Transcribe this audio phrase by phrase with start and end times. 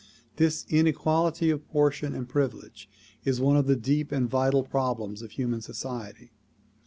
[0.37, 2.89] This inequality of portion and privilege
[3.23, 6.31] is one of the deep and vital problems of human society.